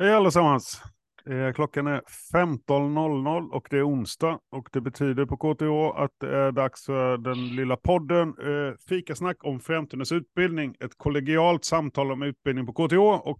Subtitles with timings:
[0.00, 0.82] Hej allesammans!
[1.26, 2.02] Eh, klockan är
[2.32, 7.18] 15.00 och det är onsdag och det betyder på KTH att det är dags för
[7.18, 10.76] den lilla podden eh, Fikasnack om framtidens utbildning.
[10.80, 13.38] Ett kollegialt samtal om utbildning på KTH och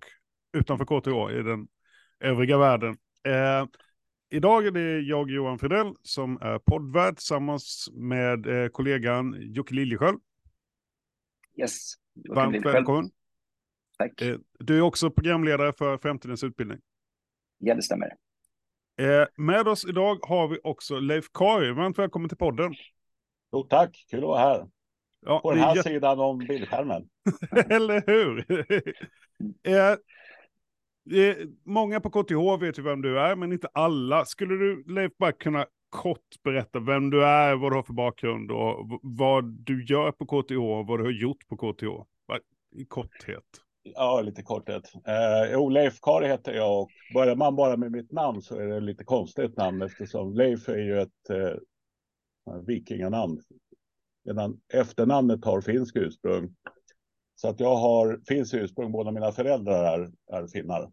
[0.52, 1.68] utanför KTH i den
[2.20, 2.96] övriga världen.
[3.24, 3.66] Eh,
[4.30, 10.18] idag är det jag, Johan Fridell, som är poddvärd tillsammans med eh, kollegan Jocke Liljesköld.
[11.56, 11.94] Yes.
[12.28, 13.10] Varmt välkommen.
[14.00, 14.22] Tack.
[14.22, 16.78] Eh, du är också programledare för Framtidens utbildning.
[17.58, 18.06] Ja, det stämmer.
[19.00, 21.72] Eh, med oss idag har vi också Leif Kari.
[21.72, 22.74] Varmt välkommen till podden.
[23.52, 24.68] Jo, tack, kul att vara här.
[25.26, 27.08] Ja, På den är här jätte- sidan om bildskärmen.
[27.70, 28.44] Eller hur?
[29.68, 29.90] eh,
[31.28, 31.36] eh,
[31.66, 34.24] många på KTH vet ju vem du är, men inte alla.
[34.24, 38.50] Skulle du, Leif, bara kunna kort berätta vem du är, vad du har för bakgrund
[38.50, 41.86] och vad du gör på KTH och vad du har gjort på KTH?
[42.28, 42.38] Bara
[42.72, 43.44] I korthet.
[43.82, 44.94] Ja, lite korthet.
[44.94, 48.66] Eh, jo, Leif Kari heter jag och börjar man bara med mitt namn så är
[48.66, 51.54] det lite konstigt namn eftersom Leif är ju ett eh,
[52.66, 53.40] vikinganamn.
[54.24, 56.56] Medan efternamnet har finsk ursprung.
[57.34, 60.92] Så att jag har finsk ursprung, båda mina föräldrar är, är finnar.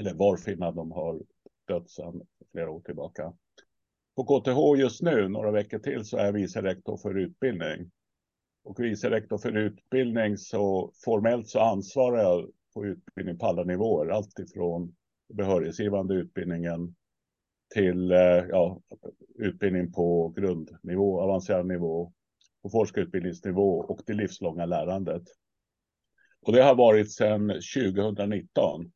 [0.00, 1.22] Eller var finnar, de har
[1.68, 3.32] dött sedan flera år tillbaka.
[4.16, 7.90] På KTH just nu, några veckor till, så är jag vice rektor för utbildning.
[8.64, 14.08] Och vice rektor för utbildning så formellt så ansvarar jag på utbildning på alla nivåer.
[14.08, 14.94] Allt ifrån
[15.28, 16.94] behörighetsgivande utbildningen
[17.74, 18.18] till eh,
[18.48, 18.80] ja,
[19.34, 22.12] utbildning på grundnivå, avancerad nivå,
[22.62, 25.22] på forskarutbildningsnivå och det livslånga lärandet.
[26.46, 28.92] Och det har varit sedan 2019.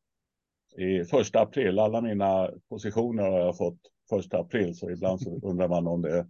[0.77, 3.79] I första april, alla mina positioner har jag fått
[4.09, 6.27] första april, så ibland så undrar man om det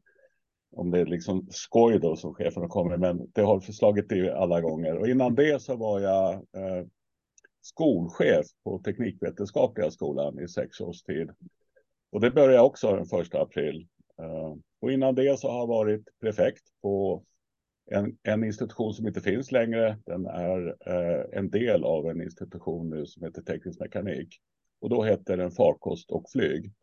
[0.71, 4.29] om det är liksom skoj då som chefen har kommit, men det har förslaget i
[4.29, 4.97] alla gånger.
[4.97, 6.85] Och innan det så var jag eh,
[7.61, 11.29] skolchef på Teknikvetenskapliga skolan i sex års tid.
[12.11, 13.87] Och det började jag också den första april.
[14.21, 17.23] Eh, och innan det så har jag varit prefekt på
[17.91, 19.97] en, en institution som inte finns längre.
[20.05, 24.27] Den är eh, en del av en institution nu som heter teknisk mekanik.
[24.81, 26.73] Och då hette den farkost och flyg.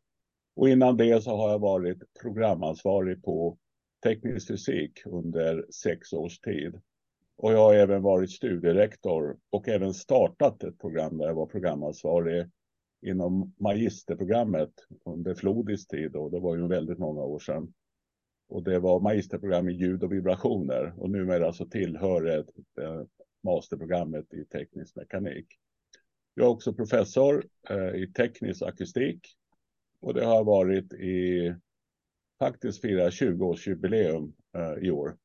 [0.56, 3.58] Och innan det så har jag varit programansvarig på
[4.04, 6.80] teknisk fysik under sex års tid.
[7.36, 12.46] Och jag har även varit studierektor och även startat ett program där jag var programansvarig
[13.02, 14.72] inom magisterprogrammet
[15.04, 17.72] under Flodis tid och det var ju väldigt många år sedan.
[18.48, 22.46] Och det var magisterprogram i ljud och vibrationer och numera så tillhör det
[23.42, 25.46] masterprogrammet i teknisk mekanik.
[26.34, 29.26] Jag är också professor eh, i teknisk akustik
[30.00, 31.54] och det har varit i
[32.44, 35.16] faktiskt fira 20-årsjubileum eh, i år.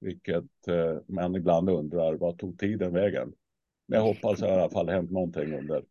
[0.00, 3.32] Vilket eh, man ibland undrar, vad tog tiden vägen?
[3.88, 5.84] Men jag hoppas det har i alla fall hänt någonting under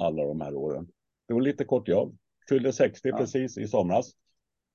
[0.00, 0.88] alla de här åren.
[1.28, 2.16] Det var lite kort jobb.
[2.48, 3.16] Fyllde 60 Ja.
[3.16, 4.12] precis i somras.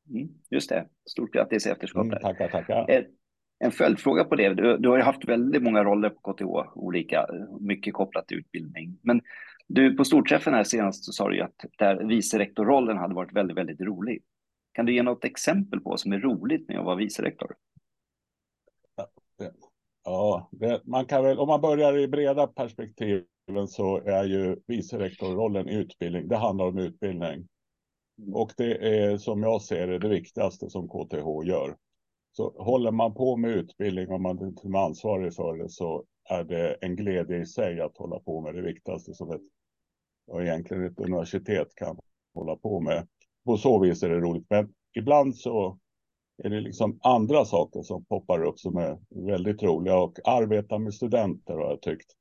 [0.10, 0.88] Mm, just det.
[1.10, 2.06] Stort grattis i efterskott.
[2.06, 2.92] Mm, tackar, tackar.
[2.92, 3.04] Eh,
[3.60, 4.54] En följdfråga på det.
[4.54, 7.28] Du, du har ju haft väldigt många roller på KTH, olika,
[7.60, 9.00] mycket kopplat till utbildning.
[9.02, 9.22] Men
[9.68, 13.34] du, på storträffen här senast så sa du ju att där vice rektorrollen hade varit
[13.34, 14.24] väldigt, väldigt rolig.
[14.72, 17.56] Kan du ge något exempel på vad som är roligt med att vara vice rektor?
[20.04, 25.00] Ja, det, man kan väl, om man börjar i breda perspektiven så är ju vice
[25.00, 26.28] rektorrollen utbildning.
[26.28, 27.48] Det handlar om utbildning.
[28.34, 31.78] Och det är som jag ser det det viktigaste som KTH gör.
[32.32, 36.44] Så håller man på med utbildning och man inte är ansvarig för det så är
[36.44, 39.42] det en glädje i sig att hålla på med det viktigaste som ett,
[40.28, 42.00] och egentligen ett universitet kan
[42.34, 43.08] hålla på med.
[43.46, 44.46] På så vis är det roligt.
[44.50, 45.78] Men ibland så
[46.44, 50.94] är det liksom andra saker som poppar upp som är väldigt roliga och arbeta med
[50.94, 52.12] studenter har jag tyckt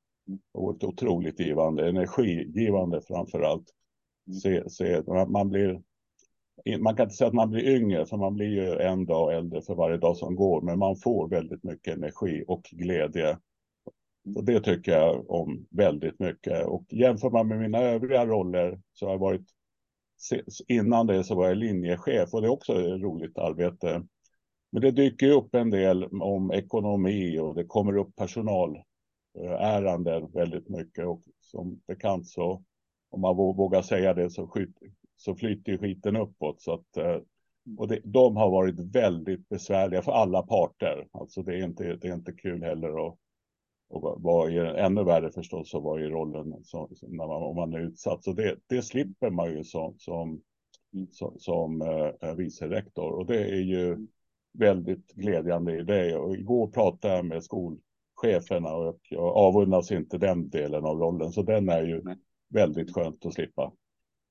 [0.52, 3.64] varit otroligt givande, energigivande framför allt.
[4.42, 5.82] Se, se, man- blir
[6.80, 9.62] man kan inte säga att man blir yngre, för man blir ju en dag äldre
[9.62, 13.38] för varje dag som går, men man får väldigt mycket energi och glädje.
[14.36, 16.66] Och det tycker jag om väldigt mycket.
[16.66, 19.46] Och jämför man med mina övriga roller så har jag varit,
[20.68, 24.02] innan det så var jag linjechef och det är också ett roligt arbete.
[24.72, 30.28] Men det dyker ju upp en del om ekonomi och det kommer upp personalärenden eh,
[30.28, 32.62] väldigt mycket och som bekant så
[33.10, 34.78] om man vågar säga det så, skit,
[35.16, 36.62] så flyter ju skiten uppåt.
[36.62, 37.18] Så att, eh,
[37.78, 41.08] och det, de har varit väldigt besvärliga för alla parter.
[41.12, 43.16] Alltså det är inte, det är inte kul heller att
[43.90, 47.74] och vad- är ännu värre förstås att vara i rollen som när man, om man
[47.74, 48.24] är utsatt.
[48.24, 50.40] Så det, det slipper man ju som, som,
[51.10, 51.82] som, som
[52.20, 53.12] eh, vice rektor.
[53.12, 54.06] Och det är ju
[54.52, 56.16] väldigt glädjande i det.
[56.16, 61.32] Och igår pratade jag med skolcheferna och jag avundas inte den delen av rollen.
[61.32, 62.16] Så den är ju Nej.
[62.48, 63.72] väldigt skönt att slippa.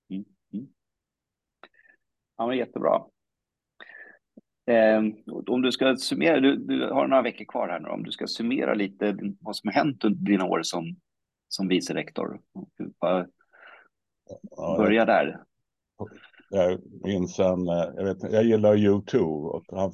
[0.10, 0.26] Mm.
[0.54, 0.68] Mm.
[2.38, 3.06] Ja, men jättebra.
[4.69, 5.04] Eh,
[5.48, 8.27] om du ska summera, du, du, har några veckor kvar här nu, om du ska
[8.27, 10.95] summera lite vad som har hänt under dina år som,
[11.48, 12.39] som vice rektor.
[14.77, 15.39] Börja där.
[16.50, 19.94] Jag minns en, eh, jag, vet, jag gillar U2 och han,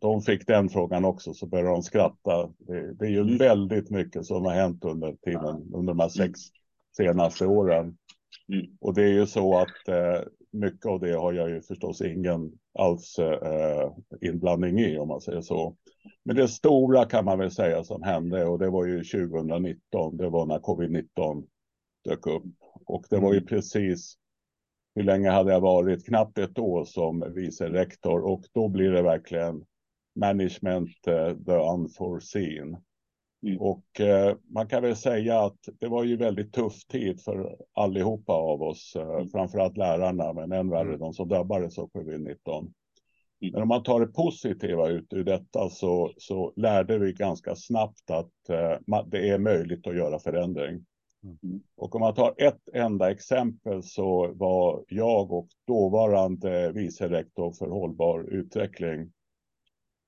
[0.00, 2.52] de fick den frågan också så började de skratta.
[2.58, 3.38] Det, det är ju mm.
[3.38, 6.40] väldigt mycket som har hänt under tiden, under de här sex
[6.96, 7.96] senaste åren.
[8.52, 8.66] Mm.
[8.80, 10.22] Och det är ju så att eh,
[10.52, 15.40] mycket av det har jag ju förstås ingen alls eh, inblandning i om man säger
[15.40, 15.76] så.
[16.24, 20.16] Men det stora kan man väl säga som hände och det var ju 2019.
[20.16, 21.46] Det var när covid-19
[22.04, 22.44] dök upp
[22.86, 23.46] och det var ju mm.
[23.46, 24.14] precis.
[24.94, 26.06] Hur länge hade jag varit?
[26.06, 29.64] Knappt ett år som vice rektor och då blir det verkligen
[30.20, 32.76] management uh, the unforeseen.
[33.42, 33.58] Mm.
[33.60, 38.32] Och eh, man kan väl säga att det var ju väldigt tuff tid för allihopa
[38.32, 39.28] av oss, eh, mm.
[39.28, 40.98] framförallt lärarna, men än värre mm.
[40.98, 42.58] de som drabbades av covid-19.
[42.58, 42.72] Mm.
[43.52, 48.10] Men om man tar det positiva ut ur detta så, så lärde vi ganska snabbt
[48.10, 50.84] att eh, det är möjligt att göra förändring.
[51.24, 51.62] Mm.
[51.76, 57.66] Och om man tar ett enda exempel så var jag och dåvarande vice rektor för
[57.66, 59.12] hållbar utveckling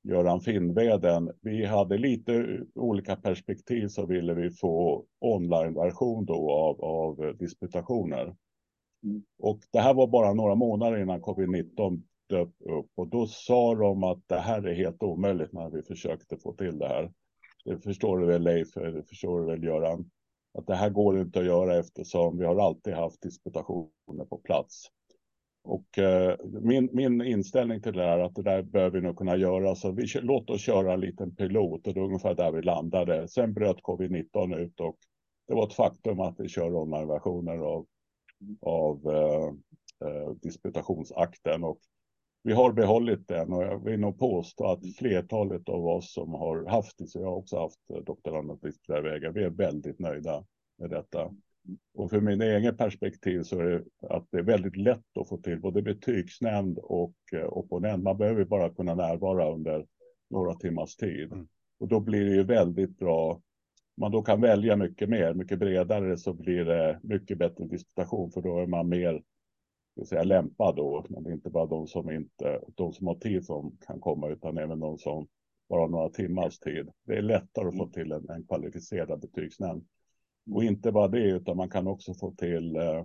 [0.05, 1.31] Göran Finnveden.
[1.41, 8.37] Vi hade lite olika perspektiv så ville vi få online-version då av, av disputationer.
[9.05, 9.23] Mm.
[9.39, 14.05] Och det här var bara några månader innan covid-19 dök upp och då sa de
[14.05, 17.13] att det här är helt omöjligt när vi försökte få till det här.
[17.65, 20.11] Det förstår du väl Leif, det förstår du väl Göran?
[20.59, 24.87] Att det här går inte att göra eftersom vi har alltid haft disputationer på plats.
[25.65, 29.37] Och eh, min, min inställning till det är att det där behöver vi nog kunna
[29.37, 29.75] göra.
[29.75, 33.29] Så vi, låt oss köra en liten pilot och det är ungefär där vi landade.
[33.29, 34.99] Sen bröt covid-19 ut och
[35.49, 37.87] det var ett faktum att vi kör online-versioner av,
[38.61, 39.47] av eh,
[40.09, 41.65] eh, disputationsakten.
[41.65, 41.79] Och
[42.43, 46.67] vi har behållit den och jag vill nog påstå att flertalet av oss som har
[46.67, 50.45] haft det, så jag har också haft eh, doktorand och vägen, vi är väldigt nöjda
[50.79, 51.31] med detta.
[51.95, 55.37] Och för min egen perspektiv så är det att det är väldigt lätt att få
[55.37, 58.03] till både betygsnämnd och eh, opponent.
[58.03, 59.87] Man behöver bara kunna närvara under
[60.31, 61.33] några timmars tid.
[61.33, 61.49] Mm.
[61.79, 63.41] Och då blir det ju väldigt bra.
[63.97, 68.43] Man då kan välja mycket mer, mycket bredare så blir det mycket bättre disputation för
[68.43, 69.23] då är man mer
[70.09, 71.07] säga, lämpad då.
[71.09, 74.29] Men det är inte bara de som inte, de som har tid som kan komma
[74.29, 75.27] utan även de som
[75.69, 76.91] bara har några timmars tid.
[77.07, 77.93] Det är lättare att få mm.
[77.93, 79.85] till en, en kvalificerad betygsnämnd.
[80.51, 83.05] Och inte bara det, utan man kan också få till eh,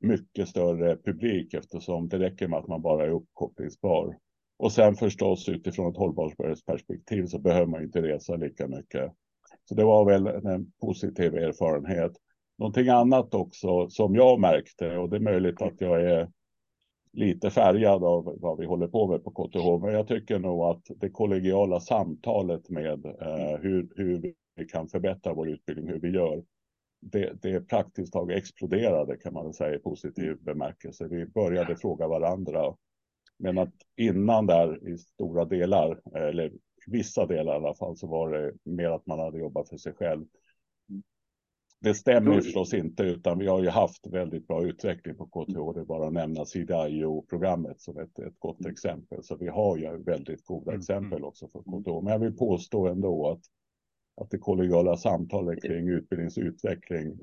[0.00, 4.18] mycket större publik eftersom det räcker med att man bara är uppkopplingsbar.
[4.56, 9.12] Och sen förstås utifrån ett hållbarhetsperspektiv så behöver man inte resa lika mycket.
[9.64, 12.12] Så det var väl en positiv erfarenhet.
[12.58, 16.30] Någonting annat också som jag märkte och det är möjligt att jag är
[17.12, 20.82] lite färgad av vad vi håller på med på KTH, men jag tycker nog att
[20.96, 26.44] det kollegiala samtalet med eh, hur, hur vi kan förbättra vår utbildning, hur vi gör.
[27.00, 31.08] Det, det praktiskt taget exploderade kan man säga i positiv bemärkelse.
[31.08, 32.76] Vi började fråga varandra.
[33.38, 36.52] Men att innan där i stora delar, eller
[36.86, 39.94] vissa delar i alla fall, så var det mer att man hade jobbat för sig
[39.94, 40.26] själv.
[41.80, 45.74] Det stämmer förstås inte, utan vi har ju haft väldigt bra utveckling på KTH.
[45.74, 48.72] Det är bara att nämna CDIO-programmet som ett, ett gott mm.
[48.72, 49.22] exempel.
[49.22, 51.24] Så vi har ju väldigt goda mm, exempel mm.
[51.24, 52.04] också för KTH.
[52.04, 53.40] Men jag vill påstå ändå att
[54.16, 57.18] att det kollegiala samtalet kring utbildningsutveckling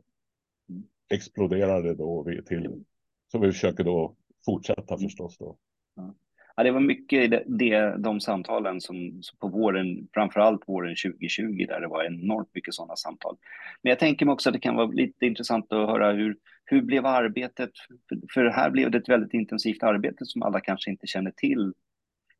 [1.13, 2.83] exploderade då vi till,
[3.31, 5.57] så vi försöker då fortsätta förstås då.
[6.55, 11.65] Ja, det var mycket det, det, de samtalen som, som på våren, framförallt våren 2020,
[11.67, 13.37] där det var enormt mycket sådana samtal.
[13.81, 16.81] Men jag tänker mig också att det kan vara lite intressant att höra hur, hur
[16.81, 17.71] blev arbetet?
[18.09, 21.73] För, för här blev det ett väldigt intensivt arbete som alla kanske inte känner till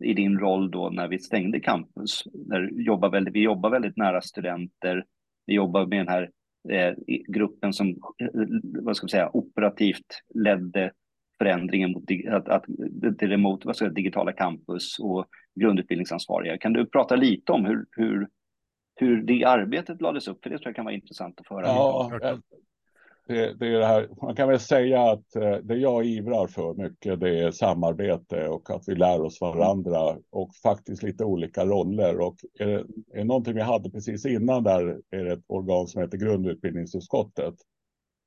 [0.04, 2.24] i din roll då när vi stängde campus.
[2.34, 5.06] Där jobbar väldigt, vi jobbar väldigt nära studenter.
[5.46, 6.30] Vi jobbar med den här
[6.70, 6.94] eh,
[7.28, 8.28] gruppen som, eh,
[8.64, 10.92] vad ska man säga, operativt ledde
[11.38, 12.64] förändringen mot att, att,
[13.18, 15.26] det remote, vad ska jag, digitala campus och
[15.60, 16.58] grundutbildningsansvariga.
[16.58, 18.28] Kan du prata lite om hur, hur,
[18.96, 20.44] hur det arbetet lades upp?
[20.44, 21.68] För det tror jag kan vara intressant att få höra.
[21.68, 22.40] Ja,
[23.32, 26.74] det, det, är det här, man kan väl säga att eh, det jag ivrar för
[26.74, 32.20] mycket det är samarbete och att vi lär oss varandra och faktiskt lite olika roller.
[32.20, 32.86] Och är det
[33.20, 37.56] är någonting vi hade precis innan där är det ett organ som heter grundutbildningsutskottet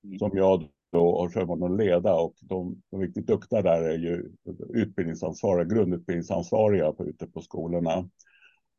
[0.04, 0.18] mm.
[0.18, 4.32] som jag då har förmånen att leda och de, de riktigt duktiga där är ju
[4.74, 8.08] utbildningsansvariga, grundutbildningsansvariga på, ute på skolorna.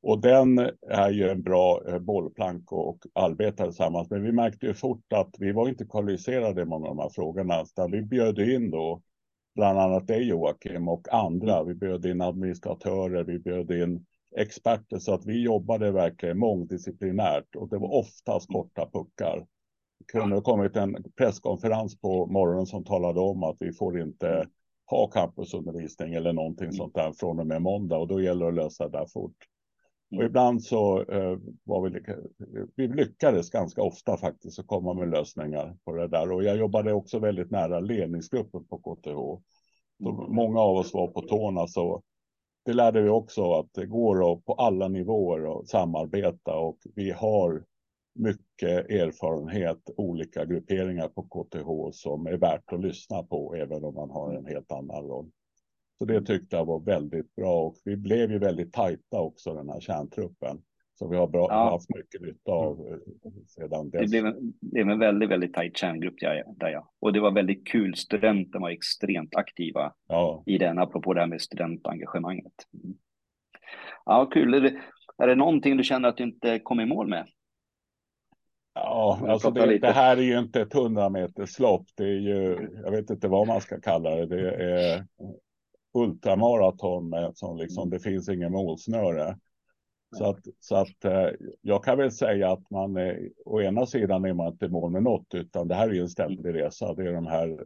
[0.07, 4.09] Och den är ju en bra eh, bollplank och arbeta tillsammans.
[4.09, 7.09] Men vi märkte ju fort att vi var inte kvalificerade i många av de här
[7.09, 7.65] frågorna.
[7.65, 9.01] Så vi bjöd in då
[9.55, 11.63] bland annat dig Joakim och andra.
[11.63, 14.05] Vi bjöd in administratörer, vi bjöd in
[14.37, 19.45] experter så att vi jobbade verkligen mångdisciplinärt och det var oftast korta puckar.
[19.99, 24.47] Det kunde ha kommit en presskonferens på morgonen som talade om att vi får inte
[24.85, 28.55] ha campusundervisning eller någonting sånt där från och med måndag och då gäller det att
[28.55, 29.35] lösa det där fort.
[30.17, 32.01] Och ibland så eh, var vi,
[32.75, 36.31] vi lyckades ganska ofta faktiskt att komma med lösningar på det där.
[36.31, 39.41] Och jag jobbade också väldigt nära ledningsgruppen på KTH.
[40.03, 42.03] Så många av oss var på tårna så
[42.65, 47.11] det lärde vi också att det går att på alla nivåer att samarbeta och vi
[47.11, 47.63] har
[48.15, 54.09] mycket erfarenhet, olika grupperingar på KTH som är värt att lyssna på även om man
[54.09, 55.31] har en helt annan roll.
[55.97, 59.69] Så det tyckte jag var väldigt bra och vi blev ju väldigt tajta också den
[59.69, 60.61] här kärntruppen.
[60.99, 61.69] Så vi har bra, ja.
[61.69, 64.01] haft mycket nytta av eh, sedan dess.
[64.01, 66.91] Det blev en, blev en väldigt, väldigt tajt kärngrupp där, där ja.
[66.99, 67.95] Och det var väldigt kul.
[67.95, 70.43] Studenten var extremt aktiva ja.
[70.45, 72.53] i den, apropå det här med studentengagemanget.
[72.83, 72.97] Mm.
[74.05, 74.53] Ja, kul.
[74.53, 74.81] Är det,
[75.17, 77.27] är det någonting du känner att du inte kom i mål med?
[78.73, 81.85] Ja, alltså det, det, här är ju inte ett 100 meters lopp.
[81.95, 84.25] Det är ju, jag vet inte vad man ska kalla det.
[84.25, 85.05] Det är
[85.95, 89.37] ultramaraton med som liksom, det finns ingen målsnöre.
[90.17, 91.29] Så att, så att eh,
[91.61, 95.03] jag kan väl säga att man är, å ena sidan är man inte mål med
[95.03, 96.93] något, utan det här är ju en ständig resa.
[96.93, 97.63] Det är de här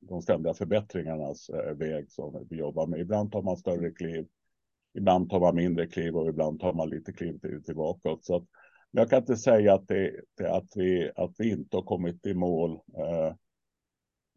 [0.00, 3.00] de ständiga förbättringarnas eh, väg som vi jobbar med.
[3.00, 4.26] Ibland tar man större kliv,
[4.94, 8.16] ibland tar man mindre kliv och ibland tar man lite kliv till, tillbaka.
[8.20, 8.44] Så att,
[8.90, 10.10] jag kan inte säga att, det,
[10.48, 12.70] att, vi, att vi inte har kommit i mål.
[12.72, 13.34] Eh,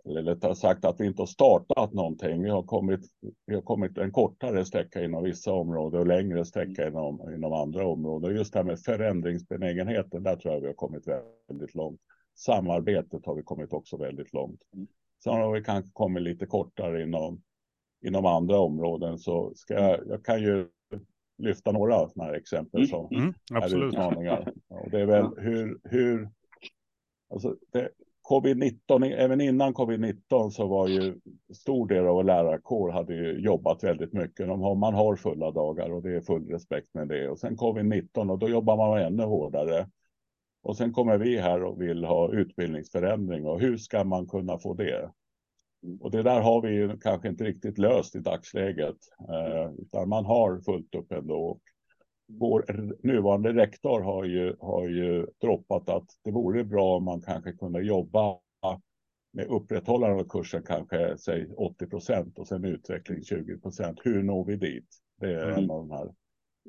[0.05, 2.43] eller rättare sagt att vi inte har startat någonting.
[2.43, 2.99] Vi har kommit,
[3.45, 7.87] vi har kommit en kortare sträcka inom vissa områden och längre sträcka inom, inom andra
[7.87, 8.35] områden.
[8.35, 12.01] Just det här med förändringsbenägenheten, där tror jag vi har kommit väldigt långt.
[12.35, 14.61] Samarbetet har vi kommit också väldigt långt.
[15.23, 17.41] Sen har vi kanske kommit lite kortare inom,
[18.05, 19.19] inom andra områden.
[19.19, 20.67] Så ska jag, jag kan ju
[21.37, 24.53] lyfta några sådana här exempel som mm, mm, är utmaningar.
[24.67, 26.29] Och det är väl hur, hur
[27.29, 27.89] alltså det,
[28.29, 31.19] Covid-19, även innan covid-19 så var ju
[31.53, 34.47] stor del av lärarkår hade ju jobbat väldigt mycket.
[34.47, 37.29] De har, man har fulla dagar och det är full respekt med det.
[37.29, 39.89] Och sen covid-19 och då jobbar man ännu hårdare.
[40.63, 44.73] Och sen kommer vi här och vill ha utbildningsförändring och hur ska man kunna få
[44.73, 45.11] det?
[45.99, 48.97] Och det där har vi ju kanske inte riktigt löst i dagsläget,
[49.29, 51.59] eh, utan man har fullt upp ändå
[52.27, 52.65] vår
[53.03, 57.81] nuvarande rektor har ju, har ju droppat att det vore bra om man kanske kunde
[57.81, 58.39] jobba
[59.35, 63.99] med upprätthållande av kursen kanske säg 80 procent och sen utveckling 20 procent.
[64.03, 64.87] Hur når vi dit?
[65.19, 65.63] Det är mm.
[65.63, 66.13] en av de här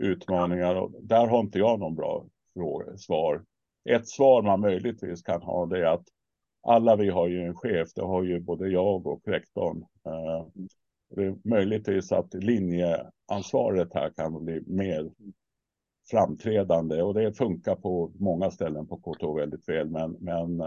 [0.01, 0.81] utmaningarna.
[0.81, 3.45] Och där har inte jag någon bra fråga, svar.
[3.89, 6.07] Ett svar man möjligtvis kan ha det är att
[6.63, 7.89] alla vi har ju en chef.
[7.95, 9.85] Det har ju både jag och rektorn.
[10.07, 10.47] Eh,
[11.09, 15.11] det är möjligtvis att linjeansvaret här kan bli mer
[16.11, 19.91] framträdande och det funkar på många ställen på KTH väldigt väl.
[19.91, 20.59] Men, men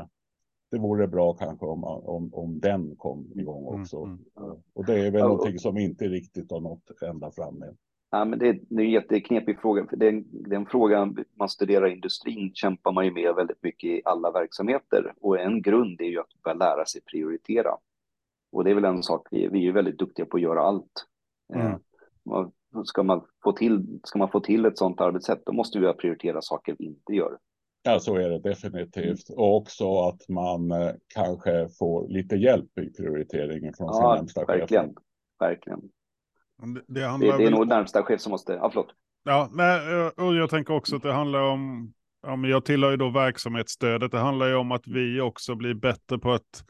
[0.71, 3.97] det vore bra kanske om, om, om den kom igång mm, också.
[3.97, 4.57] Mm, mm.
[4.73, 7.77] Och det är väl ja, någonting som inte riktigt har nått ända fram med.
[8.11, 9.85] Ja, men det, det är en jätteknepig fråga.
[9.89, 14.31] För den, den frågan man studerar industrin kämpar man ju med väldigt mycket i alla
[14.31, 15.13] verksamheter.
[15.21, 17.71] Och en grund är ju att börja lära sig prioritera.
[18.51, 20.61] Och det är väl en sak, vi, vi är ju väldigt duktiga på att göra
[20.61, 21.05] allt.
[21.53, 21.67] Mm.
[21.67, 21.77] Eh,
[22.83, 26.41] ska man, få till, ska man få till ett sådant arbetssätt, då måste vi prioritera
[26.41, 27.37] saker vi inte gör.
[27.83, 29.29] Ja, så är det definitivt.
[29.29, 34.85] Och också att man eh, kanske får lite hjälp i prioriteringen från sin närmsta verkligen,
[34.85, 34.95] chef.
[35.39, 35.79] Verkligen.
[36.57, 38.93] Det, det, det, det är nog närmsta chef som måste, ja förlåt.
[39.23, 42.91] Ja, men, eh, och jag tänker också att det handlar om, ja, men jag tillhör
[42.91, 46.63] ju då verksamhetsstödet, det handlar ju om att vi också blir bättre på att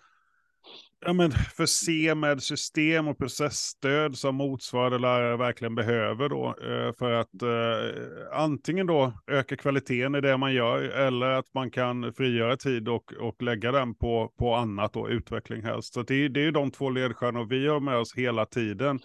[1.06, 6.48] ja, men förse med system och processstöd som motsvarande lärare verkligen behöver då.
[6.48, 11.72] Eh, för att eh, antingen då öka kvaliteten i det man gör eller att man
[11.72, 15.94] kan frigöra tid och, och lägga den på, på annat och utveckling helst.
[15.94, 19.00] Så det, det är ju de två ledstjärnor vi har med oss hela tiden.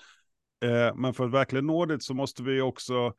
[0.65, 3.13] Eh, men för att verkligen nå dit så måste vi också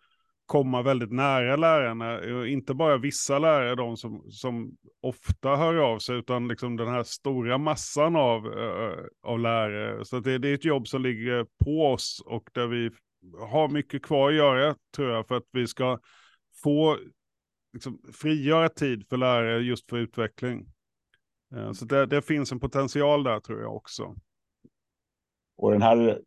[0.46, 2.20] komma väldigt nära lärarna.
[2.22, 6.88] Eh, inte bara vissa lärare, de som, som ofta hör av sig, utan liksom den
[6.88, 10.06] här stora massan av, uh, av lärare.
[10.06, 12.92] Så det, det, är ett jobb som ligger på oss och där vi
[13.40, 16.00] har mycket kvar att göra, tror jag, för att vi ska
[16.64, 16.98] få
[17.74, 20.66] liksom, frigöra tid för lärare just för utveckling.
[21.56, 24.16] Uh, så det, det finns en potential där, tror jag också.
[25.58, 26.22] Och den här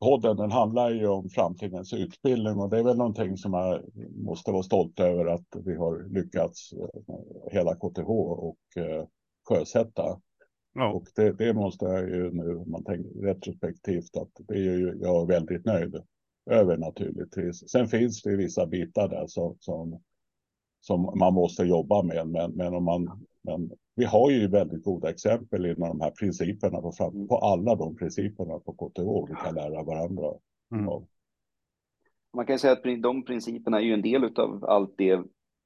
[0.00, 3.82] podden den handlar ju om framtidens utbildning och det är väl någonting som jag
[4.24, 6.70] måste vara stolt över att vi har lyckats
[7.50, 8.58] hela KTH och
[9.48, 10.20] sjösätta.
[10.74, 10.92] Ja.
[10.92, 14.98] Och det, det, måste jag ju nu, om man tänker retrospektivt, att det är ju
[15.00, 16.02] jag väldigt nöjd
[16.50, 17.68] över naturligtvis.
[17.70, 20.00] Sen finns det vissa bitar där som, som,
[20.80, 25.10] som man måste jobba med, men, men, om man, men vi har ju väldigt goda
[25.10, 29.54] exempel inom de här principerna på, fram, på alla de principerna på KTH vi kan
[29.54, 30.32] lära varandra
[30.72, 30.88] mm.
[30.88, 31.06] av.
[32.32, 35.20] Man kan säga att de principerna är ju en del av allt det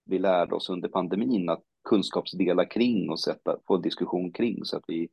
[0.05, 4.85] vi lärde oss under pandemin, att kunskapsdela kring och sätta, få diskussion kring så att
[4.87, 5.09] vi,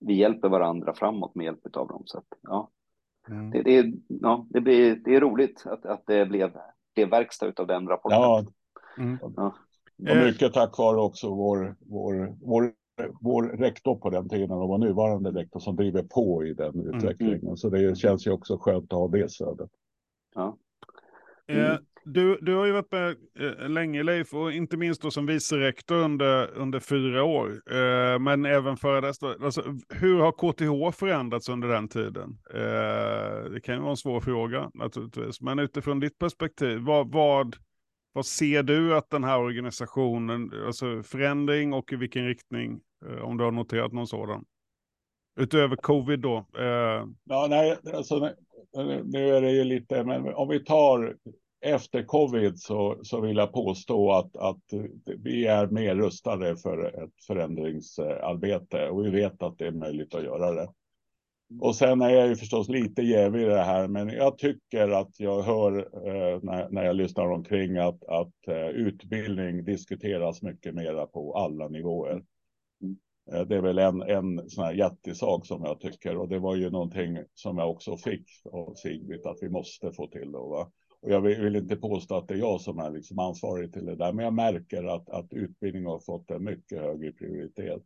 [0.00, 2.02] vi hjälper varandra framåt med hjälp av dem.
[2.06, 2.70] Så att, ja.
[3.28, 3.50] Mm.
[3.50, 6.52] Det, det, ja, det, blir, det är roligt att, att det blev,
[6.94, 8.20] blev verkstad av den rapporten.
[8.20, 8.44] Ja.
[8.98, 9.18] Mm.
[9.36, 9.54] ja.
[10.00, 12.72] Och mycket tack vare också vår, vår, vår,
[13.20, 16.94] vår rektor på den tiden och vår nuvarande rektor som driver på i den mm.
[16.94, 17.40] utvecklingen.
[17.40, 17.56] Mm.
[17.56, 19.70] Så det känns ju också skönt att ha det stödet.
[20.34, 20.56] Ja.
[21.48, 21.76] Mm.
[22.04, 25.58] Du, du har ju varit med eh, länge Leif och inte minst då som vice
[25.58, 27.48] rektor under, under fyra år.
[27.70, 29.22] Eh, men även före dess.
[29.22, 32.38] Alltså, hur har KTH förändrats under den tiden?
[32.54, 35.40] Eh, det kan ju vara en svår fråga naturligtvis.
[35.40, 37.56] Men utifrån ditt perspektiv, vad, vad,
[38.12, 43.36] vad ser du att den här organisationen, alltså förändring och i vilken riktning, eh, om
[43.36, 44.44] du har noterat någon sådan?
[45.40, 46.36] Utöver covid då?
[46.58, 47.06] Eh...
[47.24, 48.30] Ja, nej, alltså,
[49.04, 51.16] nu är det ju lite, men om vi tar
[51.60, 54.62] efter covid så, så vill jag påstå att, att
[55.18, 60.24] vi är mer rustade för ett förändringsarbete och vi vet att det är möjligt att
[60.24, 60.68] göra det.
[61.58, 65.20] Och sen är jag ju förstås lite jävig i det här, men jag tycker att
[65.20, 71.06] jag hör eh, när, när jag lyssnar omkring att, att eh, utbildning diskuteras mycket mera
[71.06, 72.24] på alla nivåer.
[73.32, 76.56] Eh, det är väl en, en sån här jättesak som jag tycker och det var
[76.56, 80.32] ju någonting som jag också fick av Sigrid att vi måste få till.
[80.32, 80.70] Då, va?
[81.00, 83.86] Och jag vill, vill, inte påstå att det är jag som är liksom ansvarig till
[83.86, 87.82] det där, men jag märker att, att utbildning har fått en mycket högre prioritet.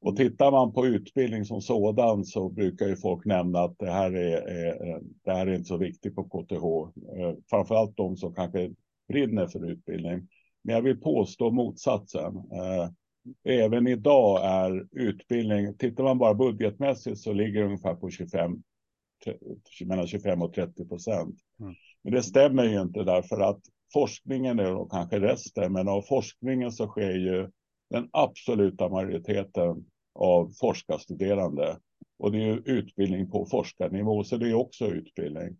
[0.00, 4.12] Och tittar man på utbildning som sådan så brukar ju folk nämna att det här
[4.12, 6.64] är, är det här är inte så viktigt på KTH.
[7.20, 8.70] Eh, framförallt de som kanske
[9.08, 10.28] brinner för utbildning.
[10.62, 12.36] Men jag vill påstå motsatsen.
[12.36, 12.88] Eh,
[13.44, 18.62] även idag är utbildning, tittar man bara budgetmässigt så ligger det ungefär på 25,
[19.84, 21.36] mellan 25 och 30 procent.
[21.60, 21.74] Mm.
[22.02, 23.60] Men det stämmer ju inte därför att
[23.92, 27.50] forskningen är då kanske resten, men av forskningen så sker ju
[27.90, 31.78] den absoluta majoriteten av forskarstuderande.
[32.18, 35.56] Och det är ju utbildning på forskarnivå, så det är också utbildning.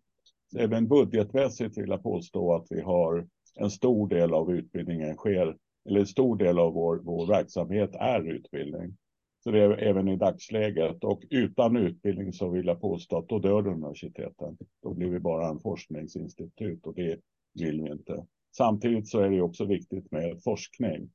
[0.57, 5.57] Även budgetmässigt vill jag påstå att vi har en stor del av utbildningen sker,
[5.89, 8.97] eller en stor del av vår, vår verksamhet är utbildning.
[9.43, 11.03] Så det är även i dagsläget.
[11.03, 14.57] Och utan utbildning så vill jag påstå att då dör universiteten.
[14.83, 17.19] Då blir vi bara en forskningsinstitut och det
[17.53, 18.25] vill vi inte.
[18.57, 21.09] Samtidigt så är det också viktigt med forskning.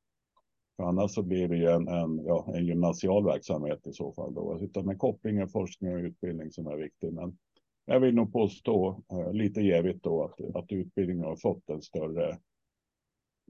[0.76, 4.34] För annars så blir det ju en, en, ja, en gymnasial verksamhet i så fall.
[4.34, 4.58] Då.
[4.60, 7.12] Utan med kopplingen forskning och utbildning som är viktig.
[7.12, 7.38] Men
[7.84, 12.30] jag vill nog påstå eh, lite jävigt då att, att utbildningen har fått en större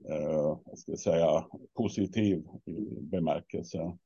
[0.08, 2.44] eh, ska jag säga, positiv
[3.00, 3.96] bemärkelse.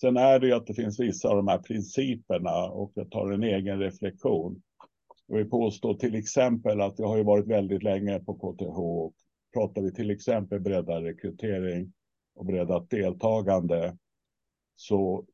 [0.00, 3.30] Sen är det ju att det finns vissa av de här principerna och jag tar
[3.30, 4.62] en egen reflektion.
[5.26, 9.14] Jag vill påstå till exempel att jag har ju varit väldigt länge på KTH och
[9.54, 11.92] pratar vi till exempel breddad rekrytering
[12.40, 13.96] och breddat deltagande
[14.76, 15.26] så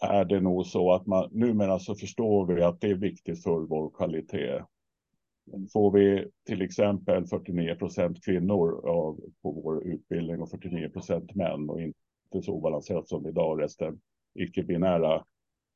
[0.00, 3.60] är det nog så att man numera så förstår vi att det är viktigt för
[3.60, 4.64] vår kvalitet.
[5.72, 11.70] Får vi till exempel 49 procent kvinnor av, på vår utbildning och 49 procent män
[11.70, 14.00] och inte så obalanserat som idag, resten
[14.34, 15.24] icke-binära,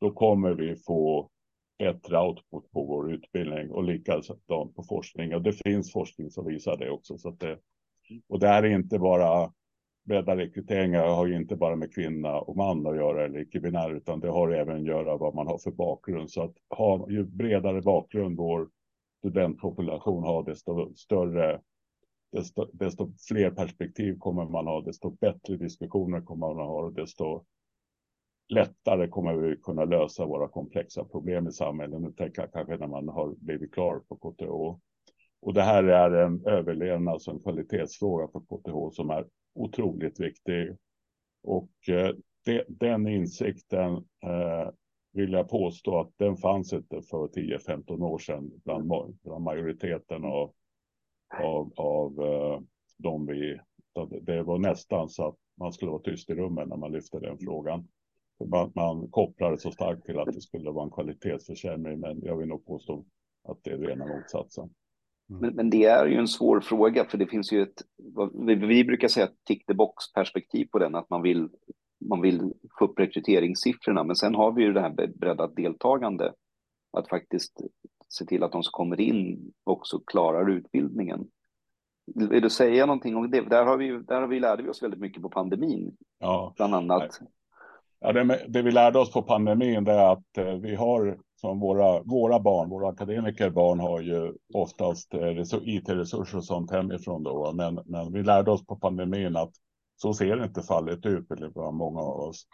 [0.00, 1.30] då kommer vi få
[1.78, 5.34] bättre output på vår utbildning och likadant på forskning.
[5.34, 7.18] Och det finns forskning som visar det också.
[7.18, 7.58] Så att det,
[8.28, 9.52] och det här är inte bara
[10.08, 14.20] bredda rekryteringar har ju inte bara med kvinna och man att göra eller icke-binär, utan
[14.20, 16.30] det har även att göra vad man har för bakgrund.
[16.30, 18.68] Så att ha, ju bredare bakgrund vår
[19.18, 21.60] studentpopulation har, desto större
[22.32, 27.44] desto, desto fler perspektiv kommer man ha, desto bättre diskussioner kommer man ha och desto
[28.48, 32.00] lättare kommer vi kunna lösa våra komplexa problem i samhället.
[32.00, 34.80] Nu tänker jag kanske när man har blivit klar på KTH.
[35.40, 39.26] Och det här är en överlevnads och en kvalitetsfråga på KTH som är
[39.58, 40.76] otroligt viktig.
[41.42, 43.92] Och eh, det, den insikten
[44.24, 44.70] eh,
[45.12, 48.92] vill jag påstå att den fanns inte för 10-15 år sedan bland,
[49.22, 50.52] bland majoriteten av
[51.36, 52.60] av, av uh,
[52.96, 53.60] de vi...
[54.20, 57.38] Det var nästan så att man skulle vara tyst i rummet när man lyfte den
[57.38, 57.88] frågan.
[58.50, 62.48] man, man kopplade så starkt till att det skulle vara en kvalitetsförsämring, men jag vill
[62.48, 63.04] nog påstå
[63.44, 64.70] att det är rena motsatsen.
[65.30, 65.40] Mm.
[65.40, 67.82] Men, men, det är ju en svår fråga, för det finns ju ett,
[68.46, 71.48] vi, vi brukar säga tick the box perspektiv på den, att man vill,
[72.08, 76.32] man vill få upp rekryteringssiffrorna, men sen har vi ju det här breddat deltagande,
[76.92, 77.60] att faktiskt
[78.08, 81.28] se till att de som kommer in också klarar utbildningen.
[82.14, 83.40] Vill du säga någonting om det?
[83.40, 86.52] Där har vi, där har vi lärde vi oss väldigt mycket på pandemin, ja.
[86.56, 87.20] bland annat.
[88.00, 92.02] Ja, det, det, vi lärde oss på pandemin är att eh, vi har som våra,
[92.02, 97.52] våra barn, våra akademikerbarn har ju oftast eh, IT-resurser och sånt hemifrån då.
[97.52, 99.52] Men, men vi lärde oss på pandemin att
[99.96, 102.46] så ser inte fallet ut bland många av oss.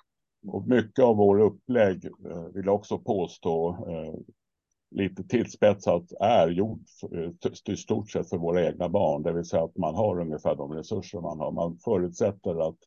[0.46, 4.14] Och mycket av vår upplägg eh, vill jag också påstå eh,
[4.90, 6.80] lite tillspetsat är gjort
[7.12, 9.22] eh, i stort sett för våra egna barn.
[9.22, 11.52] Det vill säga att man har ungefär de resurser man har.
[11.52, 12.78] Man förutsätter att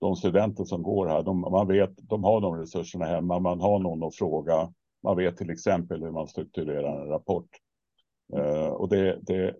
[0.00, 3.78] de studenter som går här, de, man vet, de har de resurserna hemma, man har
[3.78, 4.72] någon att fråga.
[5.02, 7.48] Man vet till exempel hur man strukturerar en rapport.
[8.36, 9.54] Uh, och det, det,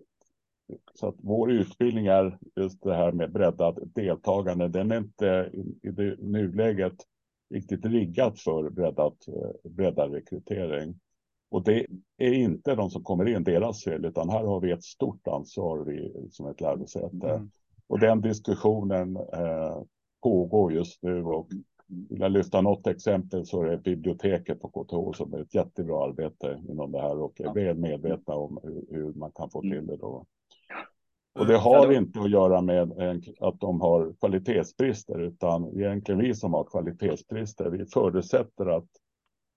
[0.93, 4.67] så att vår utbildning är just det här med breddad deltagande.
[4.67, 6.95] Den är inte i, i nuläget
[7.53, 10.99] riktigt riggat för breddat, eh, breddad rekrytering.
[11.49, 11.85] Och det
[12.17, 15.85] är inte de som kommer in deras fel, utan här har vi ett stort ansvar
[15.85, 17.29] vi, som ett lärosäte.
[17.29, 17.51] Mm.
[17.87, 19.81] Och den diskussionen eh,
[20.21, 21.49] pågår just nu och
[22.09, 26.03] vill jag lyfta något exempel så är det biblioteket på KTH som är ett jättebra
[26.03, 29.71] arbete inom det här och är väl medvetna om hur, hur man kan få mm.
[29.71, 30.25] till det då.
[31.39, 32.91] Och det har inte att göra med
[33.39, 37.69] att de har kvalitetsbrister, utan egentligen vi som har kvalitetsbrister.
[37.69, 38.89] Vi förutsätter att,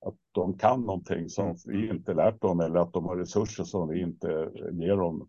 [0.07, 1.57] att de kan någonting som mm.
[1.65, 5.29] vi inte lärt dem eller att de har resurser som vi inte ger dem.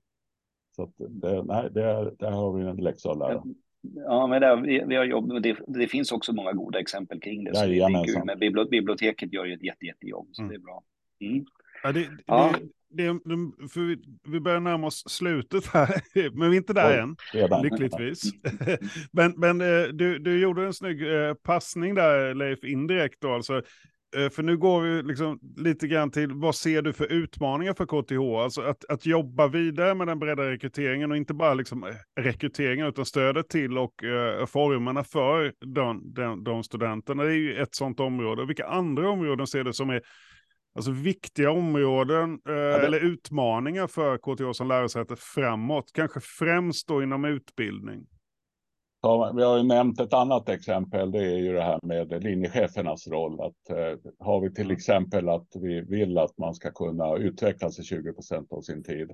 [0.76, 3.44] Så att det, nej, det är, där har vi en läxa att lära.
[3.96, 7.44] Ja, men det, vi, vi har jobb, det, det, finns också många goda exempel kring
[7.44, 7.56] det.
[7.56, 10.50] Så ja, det är men biblioteket gör ju ett jätte, jättejobb, så mm.
[10.50, 10.84] det är bra.
[11.20, 11.46] Mm.
[11.84, 12.56] Ja, det, ja.
[12.90, 16.02] Det, det, för vi, vi börjar närma oss slutet här,
[16.34, 17.62] men vi är inte där än, redan.
[17.62, 18.32] lyckligtvis.
[19.12, 23.62] men men eh, du, du gjorde en snygg eh, passning där, Leif, indirekt då, alltså
[24.30, 28.44] för nu går vi liksom lite grann till vad ser du för utmaningar för KTH?
[28.44, 32.88] Alltså att, att jobba vidare med den breda rekryteringen och inte bara liksom eh, rekryteringen
[32.88, 37.24] utan stödet till och uh, formerna för de, de, de studenterna.
[37.24, 38.46] Det är ju ett sådant område.
[38.46, 40.02] Vilka andra områden ser du som är
[40.76, 42.86] alltså, viktiga områden uh, ja, det...
[42.86, 45.92] eller utmaningar för KTH som lärosäte framåt?
[45.94, 48.06] Kanske främst då inom utbildning.
[49.06, 51.12] Ja, vi har ju nämnt ett annat exempel.
[51.12, 53.42] Det är ju det här med linjechefernas roll.
[53.42, 57.84] Att, eh, har vi till exempel att vi vill att man ska kunna utvecklas i
[57.84, 59.12] 20 procent av sin tid,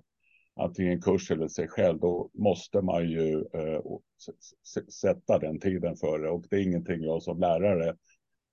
[0.55, 3.81] antingen kurs eller sig själv, då måste man ju eh,
[5.01, 6.29] sätta den tiden för det.
[6.29, 7.95] Och det är ingenting jag som lärare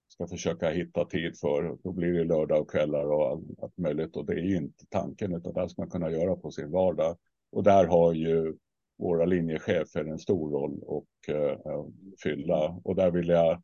[0.08, 1.78] ska försöka hitta tid för.
[1.82, 3.30] Då blir det lördag och kvällar och
[3.62, 4.16] allt möjligt.
[4.16, 7.16] Och det är ju inte tanken, utan det ska man kunna göra på sin vardag.
[7.52, 8.54] Och där har ju
[8.98, 11.86] våra linjechefer en stor roll att uh,
[12.22, 12.80] fylla.
[12.84, 13.62] Och där vill jag,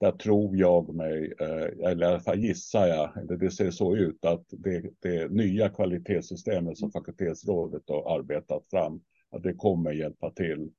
[0.00, 3.96] där tror jag mig, uh, eller i alla fall gissar jag, eller det ser så
[3.96, 10.30] ut, att det, det nya kvalitetssystemet som fakultetsrådet har arbetat fram, att det kommer hjälpa
[10.30, 10.70] till.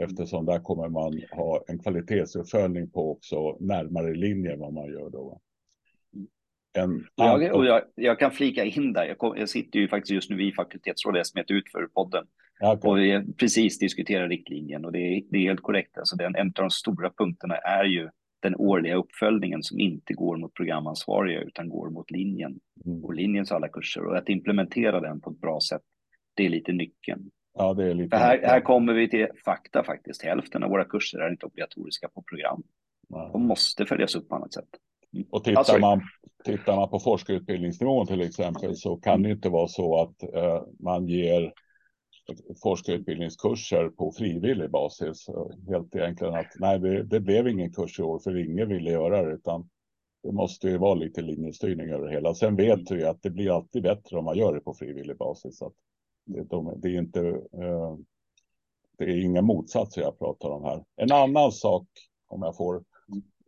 [0.00, 5.10] Eftersom där kommer man ha en kvalitetsuppföljning på också närmare linje än vad man gör
[5.10, 5.40] då.
[6.76, 9.04] En, jag, och jag, jag, kan flika in där.
[9.04, 12.26] Jag, kom, jag, sitter ju faktiskt just nu i fakultetsrådet, jag smet ut för podden.
[12.72, 12.90] Okay.
[12.90, 15.98] Och vi precis diskuterar riktlinjen och det är, det är helt korrekt.
[15.98, 18.08] Alltså den, en av de stora punkterna är ju
[18.42, 23.04] den årliga uppföljningen som inte går mot programansvariga utan går mot linjen mm.
[23.04, 25.82] och linjens alla kurser och att implementera den på ett bra sätt.
[26.34, 27.30] Det är lite nyckeln.
[27.54, 28.16] Ja, det är lite.
[28.16, 30.22] här, här kommer vi till fakta faktiskt.
[30.22, 32.62] Hälften av våra kurser är inte obligatoriska på program.
[33.08, 33.30] Ja.
[33.32, 34.68] De måste följas upp på annat sätt.
[35.14, 35.26] Mm.
[35.30, 36.00] Och tittar, alltså, man,
[36.44, 41.08] tittar man på forskarutbildningsnivån till exempel så kan det inte vara så att uh, man
[41.08, 41.52] ger
[42.62, 45.26] forskarutbildningskurser på frivillig basis.
[45.68, 49.22] Helt egentligen att nej, det, det, blev ingen kurs i år för ingen ville göra
[49.22, 49.68] det, utan
[50.22, 52.34] det måste ju vara lite linjestyrning över det hela.
[52.34, 55.58] Sen vet vi att det blir alltid bättre om man gör det på frivillig basis.
[55.58, 55.72] Så
[56.24, 57.20] det, de, det, är inte.
[57.52, 57.96] eh,
[58.98, 60.84] det är inga motsatser jag pratar om här.
[60.96, 61.86] En annan sak,
[62.28, 62.84] om jag får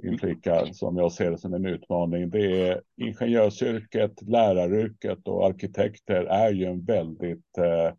[0.04, 6.52] inflika, som jag ser det som en utmaning, det är ingenjörsyrket, läraryrket och arkitekter är
[6.52, 7.94] ju en väldigt eh,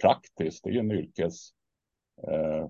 [0.00, 0.64] praktiskt.
[0.64, 1.50] Det är en yrkes,
[2.28, 2.68] eh,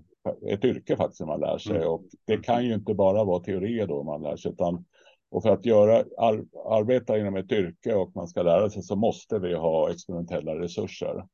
[0.52, 1.88] ett yrke faktiskt man lär sig mm.
[1.88, 4.84] och det kan ju inte bara vara teorier då man lär sig utan
[5.30, 8.96] och för att göra, ar, arbeta inom ett yrke och man ska lära sig så
[8.96, 11.26] måste vi ha experimentella resurser.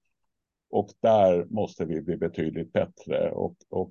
[0.70, 3.90] Och där måste vi bli betydligt bättre och, och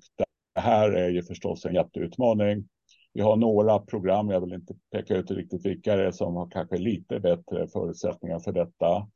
[0.54, 2.68] det här är ju förstås en jätteutmaning.
[3.14, 6.50] Vi har några program, jag vill inte peka ut riktigt vilka det är, som har
[6.50, 9.08] kanske lite bättre förutsättningar för detta.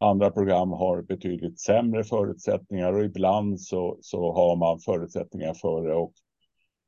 [0.00, 5.94] Andra program har betydligt sämre förutsättningar och ibland så, så har man förutsättningar för det
[5.94, 6.12] och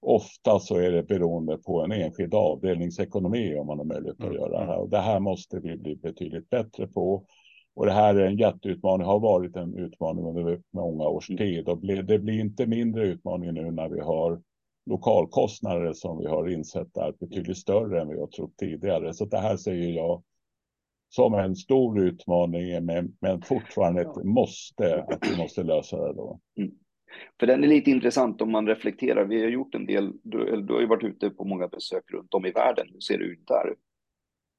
[0.00, 4.34] ofta så är det beroende på en enskild avdelningsekonomi om man har möjlighet att mm.
[4.34, 4.78] göra det här.
[4.78, 7.24] Och det här måste vi bli betydligt bättre på.
[7.74, 11.38] Och det här är en jätteutmaning, har varit en utmaning under många års mm.
[11.38, 14.42] tid och det blir inte mindre utmaning nu när vi har
[14.86, 19.14] lokalkostnader som vi har insett är betydligt större än vi har trott tidigare.
[19.14, 20.22] Så det här säger jag
[21.08, 26.40] som en stor utmaning, men, men fortfarande ett måste, att vi måste lösa det då.
[26.56, 26.70] Mm.
[27.40, 29.24] För den är lite intressant om man reflekterar.
[29.24, 32.34] Vi har gjort en del, du, du har ju varit ute på många besök runt
[32.34, 32.86] om i världen.
[32.92, 33.74] Hur ser det ut där?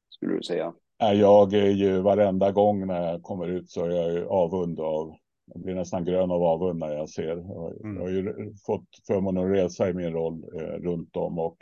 [0.10, 0.74] Skulle du säga?
[0.98, 5.16] Jag är ju varenda gång när jag kommer ut så är jag ju avund av
[5.54, 7.32] jag blir nästan grön av avund när jag ser.
[7.32, 7.96] Mm.
[7.96, 11.58] Jag har ju fått förmånen att resa i min roll eh, runt om och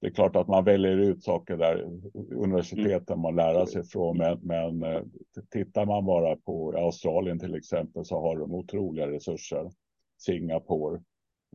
[0.00, 1.82] det är klart att man väljer ut saker där
[2.30, 3.20] universiteten mm.
[3.20, 4.18] man lära sig från.
[4.18, 5.02] Men, men eh,
[5.50, 9.70] tittar man bara på Australien till exempel så har de otroliga resurser.
[10.18, 11.00] Singapore,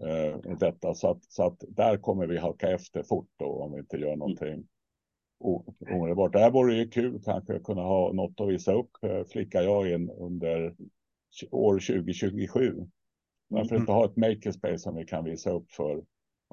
[0.01, 0.93] eh, detta.
[0.93, 4.15] Så att, så att där kommer vi halka efter fort då om vi inte gör
[4.15, 4.67] någonting
[5.89, 6.34] omedelbart.
[6.34, 9.62] Det här vore ju kul kanske att kunna ha något att visa upp, eh, flickar
[9.62, 10.75] jag in under
[11.51, 12.88] år 2027.
[13.47, 16.03] Varför inte ha ett makerspace som vi kan visa upp för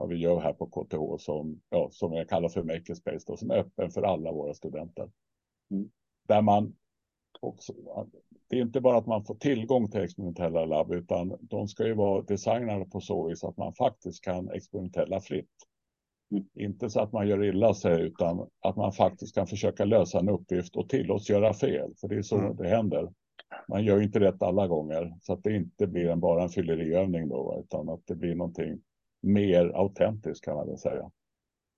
[0.00, 3.50] vad vi gör här på KTH som, ja, som jag kallar för makerspace, då, som
[3.50, 5.10] är öppen för alla våra studenter.
[5.70, 5.90] Mm.
[6.28, 6.74] Där man
[7.40, 7.72] också,
[8.48, 11.94] det är inte bara att man får tillgång till experimentella labb, utan de ska ju
[11.94, 15.66] vara designade på så vis att man faktiskt kan experimentella fritt.
[16.30, 16.44] Mm.
[16.54, 20.28] Inte så att man gör illa sig, utan att man faktiskt kan försöka lösa en
[20.28, 22.56] uppgift och tillåts göra fel, för det är så mm.
[22.56, 23.12] det händer.
[23.68, 27.28] Man gör inte rätt alla gånger, så att det inte blir en, bara en fylleriövning
[27.28, 28.80] då, utan att det blir någonting
[29.20, 31.10] mer autentiskt kan man väl säga.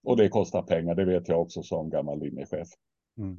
[0.02, 2.68] Och det kostar pengar, det vet jag också som gammal linjechef.
[3.18, 3.36] Mm.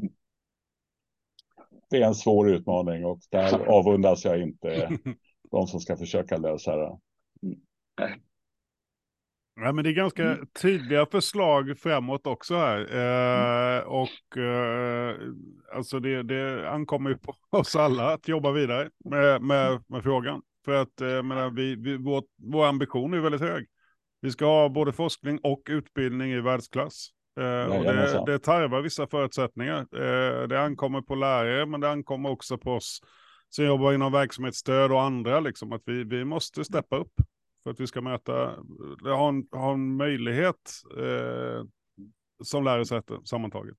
[1.89, 4.89] Det är en svår utmaning och där avundas jag inte
[5.51, 6.99] de som ska försöka lösa det.
[7.43, 7.59] Mm.
[9.55, 10.47] Ja, men det är ganska mm.
[10.61, 12.79] tydliga förslag framåt också här.
[12.79, 13.87] Eh, mm.
[13.87, 15.15] och eh,
[15.75, 20.41] alltså det, det ankommer ju på oss alla att jobba vidare med, med, med frågan.
[20.65, 23.67] För att eh, menar, vi, vi, vår, vår ambition är väldigt hög.
[24.23, 27.07] Vi ska ha både forskning och utbildning i världsklass.
[27.39, 29.79] Eh, och det, det tarvar vissa förutsättningar.
[29.79, 32.99] Eh, det ankommer på lärare, men det ankommer också på oss
[33.49, 37.13] som jobbar inom verksamhetsstöd och andra, liksom, att vi, vi måste steppa upp
[37.63, 38.55] för att vi ska möta,
[39.03, 41.65] ha en, ha en möjlighet eh,
[42.43, 43.75] som lärosäte sammantaget.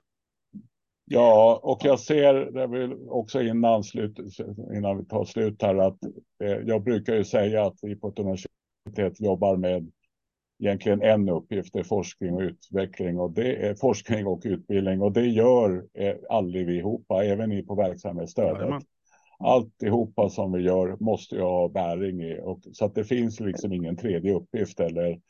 [1.05, 4.19] Ja, och jag ser, det vill också innan, slut,
[4.77, 5.99] innan vi tar slut här, att
[6.45, 9.93] eh, jag brukar ju säga att vi på ett universitet jobbar med
[10.59, 15.27] egentligen en uppgift, är forskning och utveckling och det är forskning och utbildning och det
[15.27, 18.59] gör eh, ihop, även ni på verksamhetsstödet.
[18.59, 18.83] Jajamän.
[19.39, 23.73] Alltihopa som vi gör måste ju ha bäring i och så att det finns liksom
[23.73, 25.21] ingen tredje uppgift eller,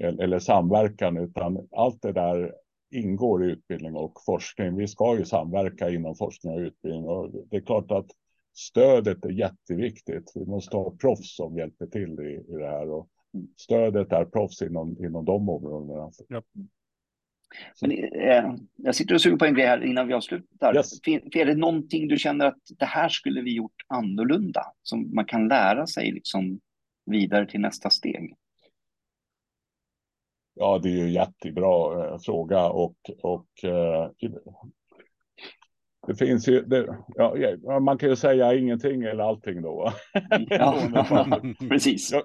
[0.00, 2.52] eller samverkan utan allt det där
[2.90, 4.76] ingår i utbildning och forskning.
[4.76, 8.06] Vi ska ju samverka inom forskning och utbildning och det är klart att
[8.54, 10.32] stödet är jätteviktigt.
[10.34, 13.08] Vi måste ha proffs som hjälper till i, i det här och
[13.56, 16.10] stödet är proffs inom, inom de områdena.
[16.28, 16.42] Ja.
[17.80, 20.76] Men, eh, jag sitter och suger på en grej här innan vi avslutar.
[20.76, 20.92] Yes.
[21.32, 24.62] Är det någonting du känner att det här skulle vi gjort annorlunda?
[24.82, 26.60] Som man kan lära sig liksom
[27.06, 28.34] vidare till nästa steg?
[30.54, 34.10] Ja, det är ju en jättebra eh, fråga och, och eh,
[36.06, 39.92] det finns ju, det, ja, man kan ju säga ingenting eller allting då.
[40.48, 40.76] Ja,
[41.68, 42.12] precis.
[42.12, 42.22] Jag,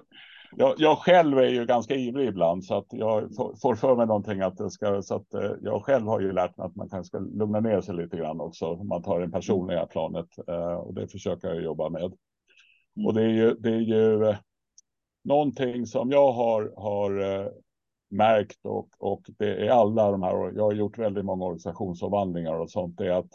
[0.58, 4.40] jag, jag, själv är ju ganska ivrig ibland så att jag får för mig någonting
[4.40, 7.08] att det ska så att eh, jag själv har ju lärt mig att man kanske
[7.08, 8.74] ska lugna ner sig lite grann också.
[8.76, 12.12] Man tar det personliga planet eh, och det försöker jag jobba med.
[13.06, 14.36] Och det är ju, det är ju eh,
[15.24, 17.12] någonting som jag har, har
[18.10, 22.70] märkt och, och det är alla de här, jag har gjort väldigt många organisationsomvandlingar och
[22.70, 23.32] sånt, det är att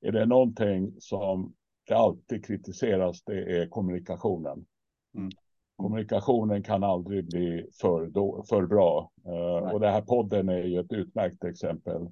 [0.00, 1.54] är det någonting som
[1.86, 4.64] det alltid kritiseras, det är kommunikationen.
[5.14, 5.30] Mm.
[5.76, 9.10] Kommunikationen kan aldrig bli för, då, för bra.
[9.26, 12.08] Uh, och det här podden är ju ett utmärkt exempel.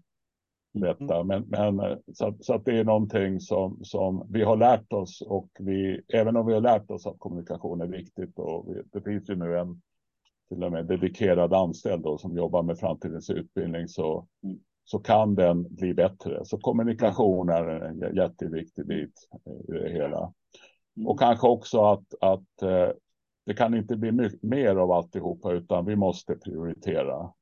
[0.74, 1.20] Detta.
[1.20, 1.26] Mm.
[1.26, 5.22] Men, men eh, så, så, att det är någonting som, som vi har lärt oss
[5.26, 9.02] och vi, även om vi har lärt oss att kommunikation är viktigt och vi, det
[9.02, 9.82] finns ju nu en
[10.48, 14.58] till och med dedikerad anställd då, som jobbar med framtidens utbildning så, mm.
[14.84, 16.44] så kan den bli bättre.
[16.44, 19.28] Så kommunikation är en jätteviktig bit
[19.68, 20.32] i det hela.
[20.96, 21.08] Mm.
[21.08, 22.62] Och kanske också att, att
[23.46, 27.32] det kan inte bli mycket mer av alltihopa, utan vi måste prioritera.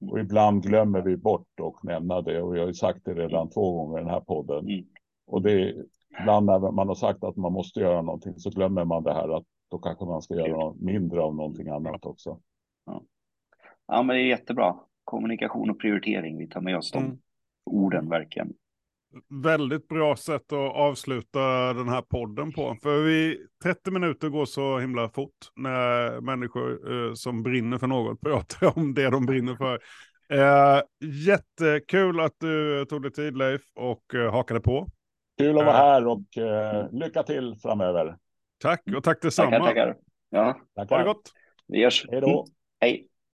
[0.00, 3.50] Och ibland glömmer vi bort och nämna det och vi har ju sagt det redan
[3.50, 4.58] två gånger i den här podden.
[4.68, 4.84] Mm.
[5.26, 5.84] Och det är
[6.20, 9.36] ibland när man har sagt att man måste göra någonting så glömmer man det här
[9.36, 12.40] att då kanske man ska göra något mindre av någonting annat också.
[13.86, 14.76] Ja, men det är jättebra.
[15.04, 17.18] Kommunikation och prioritering, vi tar med oss de Mm.
[17.64, 18.54] orden verkligen.
[19.28, 22.76] Väldigt bra sätt att avsluta den här podden på.
[22.82, 28.20] För vi, 30 minuter går så himla fort när människor eh, som brinner för något
[28.20, 29.80] pratar om det de brinner för.
[30.32, 34.86] Eh, jättekul att du tog dig tid Leif och eh, hakade på.
[35.38, 38.16] Kul att vara här och eh, lycka till framöver.
[38.58, 39.50] Tack och tack detsamma.
[39.50, 39.96] Tackar, tackar.
[40.30, 40.96] Ja, Tackar.
[40.96, 41.32] Ha det gott.
[41.66, 42.06] vi görs.
[42.10, 42.46] Hej då.
[42.80, 43.08] Hej.